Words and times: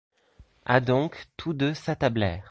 Adoncques 0.65 1.27
tous 1.37 1.53
deux 1.53 1.75
s’attablèrent. 1.75 2.39